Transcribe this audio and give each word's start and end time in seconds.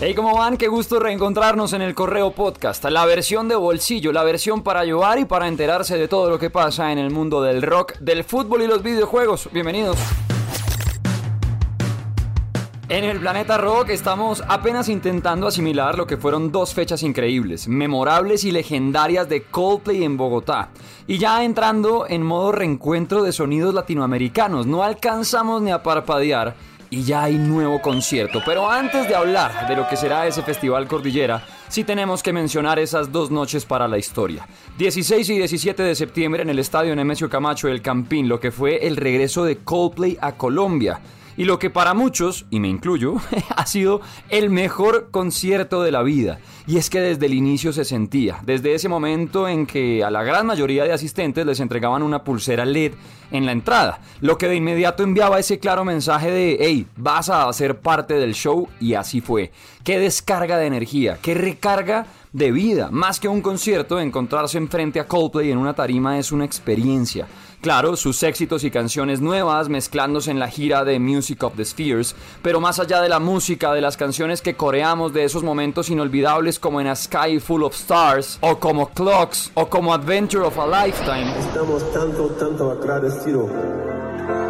Hey, 0.00 0.14
¿cómo 0.14 0.32
van? 0.32 0.56
Qué 0.56 0.68
gusto 0.68 1.00
reencontrarnos 1.00 1.72
en 1.72 1.82
el 1.82 1.92
Correo 1.92 2.30
Podcast, 2.30 2.84
la 2.84 3.04
versión 3.04 3.48
de 3.48 3.56
bolsillo, 3.56 4.12
la 4.12 4.22
versión 4.22 4.62
para 4.62 4.78
ayudar 4.78 5.18
y 5.18 5.24
para 5.24 5.48
enterarse 5.48 5.98
de 5.98 6.06
todo 6.06 6.30
lo 6.30 6.38
que 6.38 6.50
pasa 6.50 6.92
en 6.92 6.98
el 6.98 7.10
mundo 7.10 7.42
del 7.42 7.62
rock, 7.62 7.98
del 7.98 8.22
fútbol 8.22 8.62
y 8.62 8.68
los 8.68 8.80
videojuegos. 8.84 9.48
Bienvenidos. 9.52 9.98
En 12.88 13.02
el 13.02 13.18
planeta 13.18 13.58
rock 13.58 13.88
estamos 13.88 14.44
apenas 14.46 14.88
intentando 14.88 15.48
asimilar 15.48 15.98
lo 15.98 16.06
que 16.06 16.16
fueron 16.16 16.52
dos 16.52 16.74
fechas 16.74 17.02
increíbles, 17.02 17.66
memorables 17.66 18.44
y 18.44 18.52
legendarias 18.52 19.28
de 19.28 19.42
Coldplay 19.42 20.04
en 20.04 20.16
Bogotá. 20.16 20.68
Y 21.08 21.18
ya 21.18 21.42
entrando 21.42 22.06
en 22.08 22.22
modo 22.22 22.52
reencuentro 22.52 23.24
de 23.24 23.32
sonidos 23.32 23.74
latinoamericanos, 23.74 24.64
no 24.64 24.84
alcanzamos 24.84 25.60
ni 25.60 25.72
a 25.72 25.82
parpadear 25.82 26.54
y 26.90 27.02
ya 27.02 27.24
hay 27.24 27.36
nuevo 27.36 27.80
concierto. 27.80 28.42
Pero 28.44 28.70
antes 28.70 29.08
de 29.08 29.14
hablar 29.14 29.68
de 29.68 29.76
lo 29.76 29.88
que 29.88 29.96
será 29.96 30.26
ese 30.26 30.42
Festival 30.42 30.86
Cordillera, 30.86 31.44
sí 31.68 31.84
tenemos 31.84 32.22
que 32.22 32.32
mencionar 32.32 32.78
esas 32.78 33.12
dos 33.12 33.30
noches 33.30 33.64
para 33.64 33.88
la 33.88 33.98
historia. 33.98 34.46
16 34.78 35.28
y 35.30 35.36
17 35.36 35.82
de 35.82 35.94
septiembre 35.94 36.42
en 36.42 36.50
el 36.50 36.58
Estadio 36.58 36.94
Nemesio 36.94 37.28
Camacho 37.28 37.68
del 37.68 37.82
Campín, 37.82 38.28
lo 38.28 38.40
que 38.40 38.50
fue 38.50 38.86
el 38.86 38.96
regreso 38.96 39.44
de 39.44 39.58
Coldplay 39.58 40.16
a 40.20 40.32
Colombia. 40.32 41.00
Y 41.38 41.44
lo 41.44 41.60
que 41.60 41.70
para 41.70 41.94
muchos, 41.94 42.46
y 42.50 42.58
me 42.58 42.66
incluyo, 42.66 43.14
ha 43.56 43.64
sido 43.64 44.00
el 44.28 44.50
mejor 44.50 45.12
concierto 45.12 45.84
de 45.84 45.92
la 45.92 46.02
vida. 46.02 46.40
Y 46.66 46.78
es 46.78 46.90
que 46.90 47.00
desde 47.00 47.26
el 47.26 47.34
inicio 47.34 47.72
se 47.72 47.84
sentía, 47.84 48.40
desde 48.44 48.74
ese 48.74 48.88
momento 48.88 49.46
en 49.46 49.64
que 49.64 50.02
a 50.02 50.10
la 50.10 50.24
gran 50.24 50.46
mayoría 50.46 50.82
de 50.82 50.92
asistentes 50.92 51.46
les 51.46 51.60
entregaban 51.60 52.02
una 52.02 52.24
pulsera 52.24 52.64
LED 52.64 52.94
en 53.30 53.46
la 53.46 53.52
entrada, 53.52 54.00
lo 54.20 54.36
que 54.36 54.48
de 54.48 54.56
inmediato 54.56 55.04
enviaba 55.04 55.38
ese 55.38 55.60
claro 55.60 55.84
mensaje 55.84 56.32
de, 56.32 56.56
hey, 56.58 56.86
vas 56.96 57.30
a 57.30 57.52
ser 57.52 57.78
parte 57.78 58.14
del 58.14 58.34
show 58.34 58.68
y 58.80 58.94
así 58.94 59.20
fue. 59.20 59.52
Qué 59.84 60.00
descarga 60.00 60.58
de 60.58 60.66
energía, 60.66 61.18
qué 61.22 61.34
recarga 61.34 62.06
de 62.32 62.50
vida. 62.50 62.88
Más 62.90 63.20
que 63.20 63.28
un 63.28 63.42
concierto, 63.42 64.00
encontrarse 64.00 64.58
enfrente 64.58 64.98
a 64.98 65.06
Coldplay 65.06 65.52
en 65.52 65.58
una 65.58 65.74
tarima 65.74 66.18
es 66.18 66.32
una 66.32 66.44
experiencia. 66.44 67.28
Claro, 67.60 67.96
sus 67.96 68.22
éxitos 68.22 68.62
y 68.62 68.70
canciones 68.70 69.20
nuevas 69.20 69.68
mezclándose 69.68 70.30
en 70.30 70.38
la 70.38 70.46
gira 70.48 70.84
de 70.84 71.00
Music 71.00 71.42
of 71.42 71.56
the 71.56 71.64
Spheres, 71.64 72.14
pero 72.40 72.60
más 72.60 72.78
allá 72.78 73.00
de 73.00 73.08
la 73.08 73.18
música, 73.18 73.72
de 73.72 73.80
las 73.80 73.96
canciones 73.96 74.42
que 74.42 74.54
coreamos 74.54 75.12
de 75.12 75.24
esos 75.24 75.42
momentos 75.42 75.90
inolvidables 75.90 76.60
como 76.60 76.80
en 76.80 76.86
A 76.86 76.94
Sky 76.94 77.40
Full 77.40 77.64
of 77.64 77.74
Stars, 77.74 78.38
o 78.42 78.60
como 78.60 78.90
Clocks, 78.90 79.50
o 79.54 79.68
como 79.68 79.92
Adventure 79.92 80.44
of 80.44 80.56
a 80.56 80.84
Lifetime. 80.84 81.36
Estamos 81.36 81.92
tanto, 81.92 82.28
tanto 82.38 82.70
agradecidos 82.70 83.50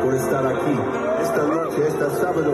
por 0.03 0.15
estar 0.15 0.47
aquí, 0.47 0.79
esta 1.23 1.47
noche, 1.47 1.89
este 1.89 2.11
sábado, 2.21 2.53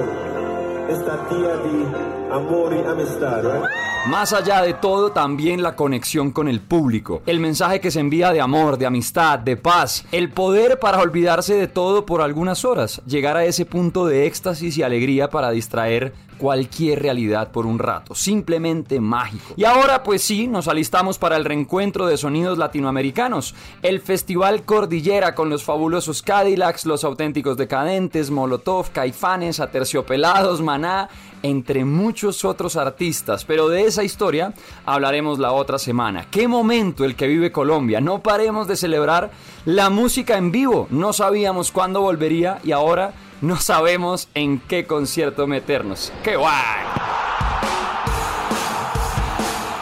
esta 0.89 1.27
día 1.35 1.57
de 1.57 2.35
amor 2.35 2.75
y 2.75 2.87
amistad, 2.87 3.45
¿eh? 3.45 3.63
Más 4.07 4.35
allá 4.35 4.61
de 4.61 4.75
todo, 4.75 5.13
también 5.13 5.63
la 5.63 5.77
conexión 5.77 6.31
con 6.31 6.47
el 6.47 6.61
público, 6.61 7.23
el 7.25 7.41
mensaje 7.41 7.81
que 7.81 7.91
se 7.91 8.01
envía 8.01 8.33
de 8.33 8.41
amor, 8.43 8.77
de 8.77 8.85
amistad, 8.85 9.39
de 9.39 9.57
paz, 9.57 10.05
el 10.13 10.31
poder 10.31 10.79
para 10.79 11.01
olvidarse 11.01 11.55
de 11.55 11.69
todo 11.69 12.05
por 12.05 12.21
algunas 12.21 12.67
horas, 12.67 13.01
llegar 13.07 13.39
a 13.39 13.47
ese 13.47 13.65
punto 13.65 14.07
de 14.07 14.27
éxtasis 14.27 14.77
y 14.77 14.83
alegría 14.83 15.31
para 15.31 15.51
distraer 15.51 16.13
cualquier 16.45 17.01
realidad 17.01 17.53
por 17.53 17.65
un 17.65 17.79
rato, 17.79 18.15
simplemente 18.15 19.01
mágico. 19.01 19.55
Y 19.57 19.65
ahora 19.65 20.03
pues 20.03 20.23
sí, 20.23 20.47
nos 20.47 20.69
alistamos 20.69 21.17
para 21.17 21.39
el 21.39 21.45
reencuentro 21.47 22.05
de 22.05 22.19
sonidos 22.19 22.59
latinoamericanos, 22.59 23.55
el 23.81 23.99
Festival 24.03 24.63
Cordillera 24.65 25.35
con 25.35 25.49
los 25.49 25.65
fabulosos 25.65 26.21
Cadillacs, 26.21 26.85
los 26.85 27.03
auténticos 27.03 27.57
decadentes, 27.57 28.31
Molotov, 28.31 28.91
Caifanes, 28.93 29.59
Aterciopelados, 29.59 30.61
Maná, 30.61 31.09
entre 31.43 31.87
muchos 31.87 32.45
otros 32.45 32.77
artistas, 32.77 33.47
pero 33.47 33.71
de 33.71 33.85
esa 33.85 34.05
historia 34.05 34.53
hablaremos 34.85 35.39
la 35.39 35.53
otra 35.53 35.79
semana. 35.79 36.27
¿Qué 36.31 36.47
momento 36.47 37.07
el 37.07 37.17
que 37.17 37.27
vive 37.27 37.53
Colombia? 37.53 38.03
No 38.03 38.23
paremos 38.23 38.69
de 38.69 38.77
celebrar 38.77 39.31
la 39.65 39.89
música 39.89 40.37
en 40.37 40.53
vivo. 40.53 40.89
No 40.91 41.15
sabíamos 41.15 41.71
cuándo 41.71 42.03
volvería 42.03 42.61
y 42.65 42.73
ahora 42.73 43.15
no 43.45 43.61
sabemos 43.61 44.29
en 44.35 44.59
qué 44.59 44.87
concierto 44.87 45.47
meternos. 45.47 46.13
¡Qué 46.23 46.37
guay! 46.37 46.55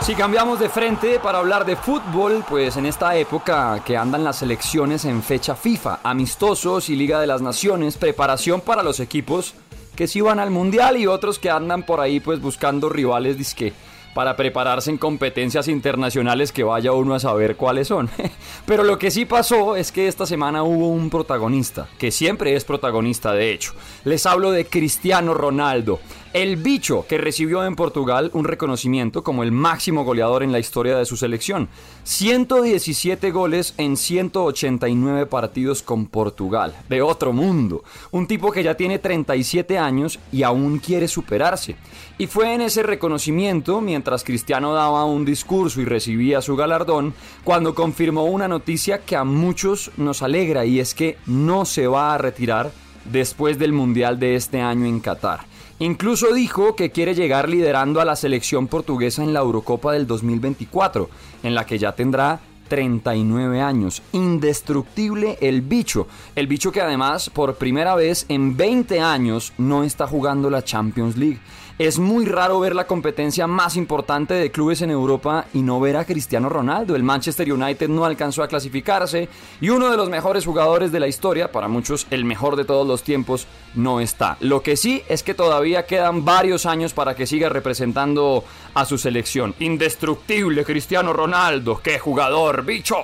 Si 0.00 0.16
cambiamos 0.16 0.58
de 0.58 0.68
frente 0.68 1.20
para 1.20 1.38
hablar 1.38 1.64
de 1.64 1.76
fútbol, 1.76 2.44
pues 2.48 2.76
en 2.76 2.86
esta 2.86 3.16
época 3.16 3.80
que 3.86 3.96
andan 3.96 4.24
las 4.24 4.36
selecciones 4.40 5.04
en 5.04 5.22
fecha 5.22 5.54
FIFA, 5.54 6.00
amistosos 6.02 6.88
y 6.88 6.96
Liga 6.96 7.20
de 7.20 7.28
las 7.28 7.40
Naciones, 7.40 7.96
preparación 7.96 8.60
para 8.60 8.82
los 8.82 8.98
equipos 8.98 9.54
que 9.94 10.08
sí 10.08 10.20
van 10.20 10.40
al 10.40 10.50
mundial 10.50 10.96
y 10.96 11.06
otros 11.06 11.38
que 11.38 11.50
andan 11.50 11.84
por 11.84 12.00
ahí 12.00 12.18
pues 12.18 12.40
buscando 12.40 12.88
rivales 12.88 13.38
disque 13.38 13.72
para 14.14 14.36
prepararse 14.36 14.90
en 14.90 14.98
competencias 14.98 15.68
internacionales 15.68 16.52
que 16.52 16.64
vaya 16.64 16.92
uno 16.92 17.14
a 17.14 17.20
saber 17.20 17.56
cuáles 17.56 17.88
son. 17.88 18.10
Pero 18.66 18.84
lo 18.84 18.98
que 18.98 19.10
sí 19.10 19.24
pasó 19.24 19.76
es 19.76 19.92
que 19.92 20.08
esta 20.08 20.26
semana 20.26 20.62
hubo 20.62 20.88
un 20.88 21.10
protagonista, 21.10 21.88
que 21.98 22.10
siempre 22.10 22.54
es 22.54 22.64
protagonista 22.64 23.32
de 23.32 23.52
hecho. 23.52 23.72
Les 24.04 24.26
hablo 24.26 24.50
de 24.50 24.66
Cristiano 24.66 25.34
Ronaldo. 25.34 26.00
El 26.32 26.56
bicho 26.56 27.04
que 27.06 27.18
recibió 27.18 27.62
en 27.66 27.76
Portugal 27.76 28.30
un 28.32 28.46
reconocimiento 28.46 29.22
como 29.22 29.42
el 29.42 29.52
máximo 29.52 30.02
goleador 30.02 30.42
en 30.42 30.50
la 30.50 30.58
historia 30.58 30.96
de 30.96 31.04
su 31.04 31.18
selección. 31.18 31.68
117 32.04 33.30
goles 33.30 33.74
en 33.76 33.98
189 33.98 35.26
partidos 35.26 35.82
con 35.82 36.06
Portugal. 36.06 36.74
De 36.88 37.02
otro 37.02 37.34
mundo. 37.34 37.84
Un 38.12 38.26
tipo 38.26 38.50
que 38.50 38.62
ya 38.62 38.78
tiene 38.78 38.98
37 38.98 39.78
años 39.78 40.18
y 40.32 40.42
aún 40.42 40.78
quiere 40.78 41.06
superarse. 41.06 41.76
Y 42.16 42.26
fue 42.28 42.54
en 42.54 42.62
ese 42.62 42.82
reconocimiento, 42.82 43.82
mientras 43.82 44.24
Cristiano 44.24 44.72
daba 44.72 45.04
un 45.04 45.26
discurso 45.26 45.82
y 45.82 45.84
recibía 45.84 46.40
su 46.40 46.56
galardón, 46.56 47.12
cuando 47.44 47.74
confirmó 47.74 48.24
una 48.24 48.48
noticia 48.48 49.04
que 49.04 49.16
a 49.16 49.24
muchos 49.24 49.90
nos 49.98 50.22
alegra 50.22 50.64
y 50.64 50.80
es 50.80 50.94
que 50.94 51.18
no 51.26 51.66
se 51.66 51.86
va 51.86 52.14
a 52.14 52.18
retirar 52.18 52.72
después 53.04 53.58
del 53.58 53.74
Mundial 53.74 54.18
de 54.18 54.34
este 54.36 54.62
año 54.62 54.86
en 54.86 55.00
Qatar. 55.00 55.51
Incluso 55.82 56.32
dijo 56.32 56.76
que 56.76 56.92
quiere 56.92 57.12
llegar 57.12 57.48
liderando 57.48 58.00
a 58.00 58.04
la 58.04 58.14
selección 58.14 58.68
portuguesa 58.68 59.24
en 59.24 59.32
la 59.32 59.40
Eurocopa 59.40 59.92
del 59.92 60.06
2024, 60.06 61.10
en 61.42 61.56
la 61.56 61.66
que 61.66 61.76
ya 61.76 61.90
tendrá 61.96 62.38
39 62.68 63.60
años. 63.60 64.00
Indestructible 64.12 65.38
el 65.40 65.60
bicho. 65.60 66.06
El 66.36 66.46
bicho 66.46 66.70
que 66.70 66.80
además 66.80 67.30
por 67.30 67.56
primera 67.56 67.96
vez 67.96 68.26
en 68.28 68.56
20 68.56 69.00
años 69.00 69.54
no 69.58 69.82
está 69.82 70.06
jugando 70.06 70.50
la 70.50 70.62
Champions 70.62 71.16
League. 71.16 71.40
Es 71.78 71.98
muy 71.98 72.26
raro 72.26 72.60
ver 72.60 72.74
la 72.74 72.86
competencia 72.86 73.46
más 73.46 73.76
importante 73.76 74.34
de 74.34 74.50
clubes 74.50 74.82
en 74.82 74.90
Europa 74.90 75.46
y 75.54 75.62
no 75.62 75.80
ver 75.80 75.96
a 75.96 76.04
Cristiano 76.04 76.48
Ronaldo. 76.48 76.94
El 76.94 77.02
Manchester 77.02 77.50
United 77.50 77.88
no 77.88 78.04
alcanzó 78.04 78.42
a 78.42 78.48
clasificarse 78.48 79.28
y 79.60 79.70
uno 79.70 79.90
de 79.90 79.96
los 79.96 80.10
mejores 80.10 80.44
jugadores 80.44 80.92
de 80.92 81.00
la 81.00 81.08
historia, 81.08 81.50
para 81.50 81.68
muchos 81.68 82.06
el 82.10 82.24
mejor 82.24 82.56
de 82.56 82.64
todos 82.64 82.86
los 82.86 83.02
tiempos, 83.02 83.46
no 83.74 84.00
está. 84.00 84.36
Lo 84.40 84.62
que 84.62 84.76
sí 84.76 85.02
es 85.08 85.22
que 85.22 85.34
todavía 85.34 85.86
quedan 85.86 86.24
varios 86.24 86.66
años 86.66 86.92
para 86.92 87.16
que 87.16 87.26
siga 87.26 87.48
representando 87.48 88.44
a 88.74 88.84
su 88.84 88.98
selección. 88.98 89.54
Indestructible 89.58 90.64
Cristiano 90.64 91.12
Ronaldo, 91.12 91.80
qué 91.82 91.98
jugador, 91.98 92.64
bicho. 92.64 92.96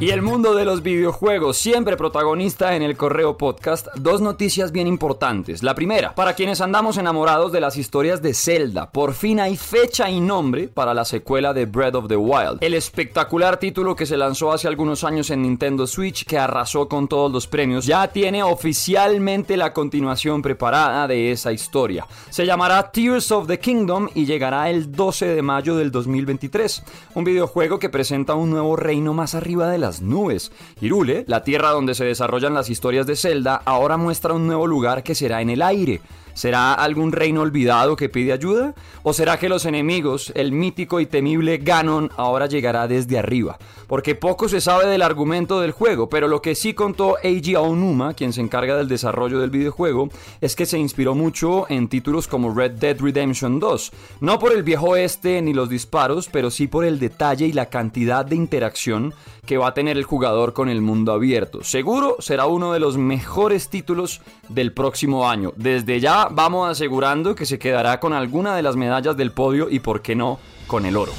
Y 0.00 0.10
el 0.10 0.22
mundo 0.22 0.54
de 0.54 0.64
los 0.64 0.84
videojuegos, 0.84 1.56
siempre 1.56 1.96
protagonista 1.96 2.76
en 2.76 2.82
el 2.82 2.96
Correo 2.96 3.36
Podcast, 3.36 3.88
dos 3.96 4.20
noticias 4.20 4.70
bien 4.70 4.86
importantes. 4.86 5.64
La 5.64 5.74
primera, 5.74 6.14
para 6.14 6.34
quienes 6.34 6.60
andamos 6.60 6.98
enamorados 6.98 7.50
de 7.50 7.60
las 7.60 7.76
historias 7.76 8.22
de 8.22 8.32
Zelda, 8.32 8.92
por 8.92 9.12
fin 9.12 9.40
hay 9.40 9.56
fecha 9.56 10.08
y 10.08 10.20
nombre 10.20 10.68
para 10.68 10.94
la 10.94 11.04
secuela 11.04 11.52
de 11.52 11.66
Breath 11.66 11.96
of 11.96 12.06
the 12.06 12.16
Wild. 12.16 12.58
El 12.60 12.74
espectacular 12.74 13.56
título 13.56 13.96
que 13.96 14.06
se 14.06 14.16
lanzó 14.16 14.52
hace 14.52 14.68
algunos 14.68 15.02
años 15.02 15.30
en 15.30 15.42
Nintendo 15.42 15.84
Switch, 15.84 16.24
que 16.24 16.38
arrasó 16.38 16.88
con 16.88 17.08
todos 17.08 17.32
los 17.32 17.48
premios, 17.48 17.84
ya 17.84 18.06
tiene 18.06 18.44
oficialmente 18.44 19.56
la 19.56 19.72
continuación 19.72 20.42
preparada 20.42 21.08
de 21.08 21.32
esa 21.32 21.50
historia. 21.50 22.06
Se 22.30 22.46
llamará 22.46 22.92
Tears 22.92 23.32
of 23.32 23.48
the 23.48 23.58
Kingdom 23.58 24.08
y 24.14 24.26
llegará 24.26 24.70
el 24.70 24.92
12 24.92 25.26
de 25.26 25.42
mayo 25.42 25.74
del 25.74 25.90
2023. 25.90 26.84
Un 27.16 27.24
videojuego 27.24 27.80
que 27.80 27.88
presenta 27.88 28.36
un 28.36 28.50
nuevo 28.50 28.76
reino 28.76 29.12
más 29.12 29.34
arriba 29.34 29.68
de 29.68 29.78
la 29.78 29.87
nubes. 30.00 30.52
Irule, 30.80 31.24
la 31.26 31.42
tierra 31.42 31.70
donde 31.70 31.94
se 31.94 32.04
desarrollan 32.04 32.54
las 32.54 32.70
historias 32.70 33.06
de 33.06 33.16
Zelda, 33.16 33.62
ahora 33.64 33.96
muestra 33.96 34.34
un 34.34 34.46
nuevo 34.46 34.66
lugar 34.66 35.02
que 35.02 35.14
será 35.14 35.40
en 35.40 35.50
el 35.50 35.62
aire. 35.62 36.00
¿Será 36.38 36.72
algún 36.72 37.10
reino 37.10 37.40
olvidado 37.40 37.96
que 37.96 38.08
pide 38.08 38.32
ayuda? 38.32 38.72
¿O 39.02 39.12
será 39.12 39.40
que 39.40 39.48
los 39.48 39.64
enemigos, 39.66 40.30
el 40.36 40.52
mítico 40.52 41.00
y 41.00 41.06
temible 41.06 41.58
Ganon, 41.58 42.12
ahora 42.16 42.46
llegará 42.46 42.86
desde 42.86 43.18
arriba? 43.18 43.58
Porque 43.88 44.14
poco 44.14 44.48
se 44.48 44.60
sabe 44.60 44.86
del 44.86 45.02
argumento 45.02 45.58
del 45.58 45.72
juego, 45.72 46.08
pero 46.08 46.28
lo 46.28 46.40
que 46.40 46.54
sí 46.54 46.74
contó 46.74 47.16
Eiji 47.20 47.56
Aonuma, 47.56 48.14
quien 48.14 48.32
se 48.32 48.40
encarga 48.40 48.76
del 48.76 48.86
desarrollo 48.86 49.40
del 49.40 49.50
videojuego, 49.50 50.10
es 50.40 50.54
que 50.54 50.66
se 50.66 50.78
inspiró 50.78 51.16
mucho 51.16 51.66
en 51.68 51.88
títulos 51.88 52.28
como 52.28 52.54
Red 52.54 52.72
Dead 52.72 53.00
Redemption 53.00 53.58
2. 53.58 53.90
No 54.20 54.38
por 54.38 54.52
el 54.52 54.62
viejo 54.62 54.94
este 54.94 55.42
ni 55.42 55.52
los 55.52 55.68
disparos, 55.68 56.28
pero 56.30 56.52
sí 56.52 56.68
por 56.68 56.84
el 56.84 57.00
detalle 57.00 57.46
y 57.46 57.52
la 57.52 57.66
cantidad 57.66 58.24
de 58.24 58.36
interacción 58.36 59.12
que 59.48 59.56
va 59.56 59.68
a 59.68 59.74
tener 59.74 59.96
el 59.96 60.04
jugador 60.04 60.52
con 60.52 60.68
el 60.68 60.82
mundo 60.82 61.10
abierto. 61.10 61.64
Seguro 61.64 62.16
será 62.18 62.44
uno 62.44 62.74
de 62.74 62.80
los 62.80 62.98
mejores 62.98 63.70
títulos 63.70 64.20
del 64.50 64.74
próximo 64.74 65.26
año. 65.26 65.54
Desde 65.56 66.00
ya 66.00 66.27
vamos 66.30 66.68
asegurando 66.68 67.34
que 67.34 67.46
se 67.46 67.58
quedará 67.58 68.00
con 68.00 68.12
alguna 68.12 68.54
de 68.56 68.62
las 68.62 68.76
medallas 68.76 69.16
del 69.16 69.32
podio 69.32 69.68
y 69.70 69.80
por 69.80 70.02
qué 70.02 70.14
no 70.14 70.38
con 70.66 70.86
el 70.86 70.96
oro. 70.96 71.12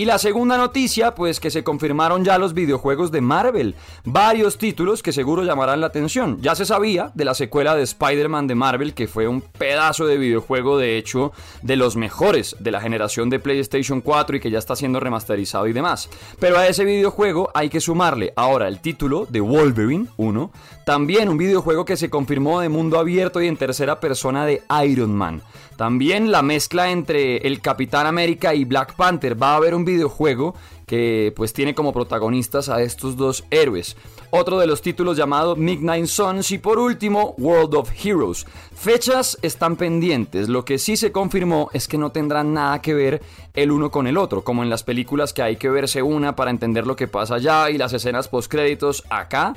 Y 0.00 0.06
la 0.06 0.16
segunda 0.16 0.56
noticia, 0.56 1.14
pues 1.14 1.40
que 1.40 1.50
se 1.50 1.62
confirmaron 1.62 2.24
ya 2.24 2.38
los 2.38 2.54
videojuegos 2.54 3.12
de 3.12 3.20
Marvel. 3.20 3.74
Varios 4.02 4.56
títulos 4.56 5.02
que 5.02 5.12
seguro 5.12 5.44
llamarán 5.44 5.82
la 5.82 5.88
atención. 5.88 6.38
Ya 6.40 6.54
se 6.54 6.64
sabía 6.64 7.12
de 7.12 7.26
la 7.26 7.34
secuela 7.34 7.76
de 7.76 7.82
Spider-Man 7.82 8.46
de 8.46 8.54
Marvel, 8.54 8.94
que 8.94 9.08
fue 9.08 9.28
un 9.28 9.42
pedazo 9.42 10.06
de 10.06 10.16
videojuego, 10.16 10.78
de 10.78 10.96
hecho, 10.96 11.32
de 11.60 11.76
los 11.76 11.96
mejores 11.96 12.56
de 12.60 12.70
la 12.70 12.80
generación 12.80 13.28
de 13.28 13.40
PlayStation 13.40 14.00
4 14.00 14.36
y 14.38 14.40
que 14.40 14.50
ya 14.50 14.58
está 14.58 14.74
siendo 14.74 15.00
remasterizado 15.00 15.66
y 15.66 15.74
demás. 15.74 16.08
Pero 16.38 16.56
a 16.56 16.66
ese 16.66 16.86
videojuego 16.86 17.50
hay 17.52 17.68
que 17.68 17.82
sumarle 17.82 18.32
ahora 18.36 18.68
el 18.68 18.80
título 18.80 19.26
de 19.28 19.42
Wolverine 19.42 20.06
1. 20.16 20.50
También 20.86 21.28
un 21.28 21.36
videojuego 21.36 21.84
que 21.84 21.98
se 21.98 22.08
confirmó 22.08 22.60
de 22.60 22.70
mundo 22.70 22.98
abierto 22.98 23.42
y 23.42 23.48
en 23.48 23.58
tercera 23.58 24.00
persona 24.00 24.46
de 24.46 24.62
Iron 24.82 25.14
Man. 25.14 25.42
También 25.80 26.30
la 26.30 26.42
mezcla 26.42 26.90
entre 26.90 27.38
el 27.38 27.62
Capitán 27.62 28.06
América 28.06 28.54
y 28.54 28.66
Black 28.66 28.96
Panther. 28.96 29.42
Va 29.42 29.52
a 29.52 29.56
haber 29.56 29.74
un 29.74 29.86
videojuego 29.92 30.54
que 30.86 31.32
pues 31.36 31.52
tiene 31.52 31.74
como 31.74 31.92
protagonistas 31.92 32.68
a 32.68 32.82
estos 32.82 33.16
dos 33.16 33.44
héroes. 33.50 33.96
Otro 34.30 34.58
de 34.58 34.66
los 34.66 34.82
títulos 34.82 35.16
llamado 35.16 35.56
Midnight 35.56 36.06
Suns 36.06 36.50
y 36.50 36.58
por 36.58 36.78
último 36.78 37.34
World 37.38 37.74
of 37.74 37.90
Heroes. 38.04 38.46
Fechas 38.74 39.38
están 39.42 39.76
pendientes, 39.76 40.48
lo 40.48 40.64
que 40.64 40.78
sí 40.78 40.96
se 40.96 41.12
confirmó 41.12 41.70
es 41.72 41.86
que 41.88 41.98
no 41.98 42.10
tendrán 42.10 42.54
nada 42.54 42.80
que 42.80 42.94
ver 42.94 43.22
el 43.54 43.70
uno 43.70 43.90
con 43.90 44.06
el 44.06 44.16
otro, 44.16 44.42
como 44.42 44.62
en 44.62 44.70
las 44.70 44.82
películas 44.82 45.32
que 45.32 45.42
hay 45.42 45.56
que 45.56 45.68
verse 45.68 46.02
una 46.02 46.34
para 46.36 46.50
entender 46.50 46.86
lo 46.86 46.96
que 46.96 47.08
pasa 47.08 47.36
allá 47.36 47.70
y 47.70 47.78
las 47.78 47.92
escenas 47.92 48.28
post 48.28 48.50
créditos 48.50 49.04
acá, 49.10 49.54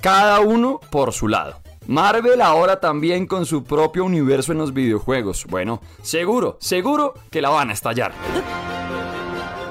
cada 0.00 0.40
uno 0.40 0.80
por 0.90 1.12
su 1.12 1.28
lado. 1.28 1.60
Marvel 1.86 2.40
ahora 2.40 2.80
también 2.80 3.26
con 3.26 3.44
su 3.44 3.64
propio 3.64 4.04
universo 4.04 4.52
en 4.52 4.58
los 4.58 4.72
videojuegos. 4.72 5.44
Bueno, 5.48 5.80
seguro, 6.02 6.56
seguro 6.60 7.14
que 7.30 7.42
la 7.42 7.50
van 7.50 7.70
a 7.70 7.74
estallar. 7.74 8.12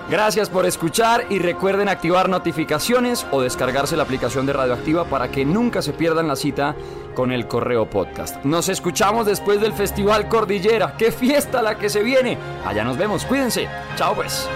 Gracias 0.09 0.49
por 0.49 0.65
escuchar 0.65 1.25
y 1.29 1.39
recuerden 1.39 1.87
activar 1.87 2.29
notificaciones 2.29 3.25
o 3.31 3.41
descargarse 3.41 3.95
la 3.95 4.03
aplicación 4.03 4.45
de 4.45 4.53
Radioactiva 4.53 5.05
para 5.05 5.29
que 5.29 5.45
nunca 5.45 5.81
se 5.81 5.93
pierdan 5.93 6.27
la 6.27 6.35
cita 6.35 6.75
con 7.15 7.31
el 7.31 7.47
correo 7.47 7.89
podcast. 7.89 8.43
Nos 8.43 8.69
escuchamos 8.69 9.25
después 9.25 9.61
del 9.61 9.73
Festival 9.73 10.27
Cordillera. 10.27 10.95
¡Qué 10.97 11.11
fiesta 11.11 11.61
la 11.61 11.77
que 11.77 11.89
se 11.89 12.03
viene! 12.03 12.37
Allá 12.65 12.83
nos 12.83 12.97
vemos, 12.97 13.25
cuídense. 13.25 13.67
Chao 13.95 14.13
pues. 14.13 14.49